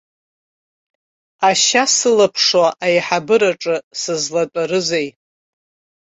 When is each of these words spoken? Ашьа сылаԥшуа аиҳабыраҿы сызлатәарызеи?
Ашьа 1.49 1.83
сылаԥшуа 1.95 2.69
аиҳабыраҿы 2.85 3.75
сызлатәарызеи? 4.01 5.07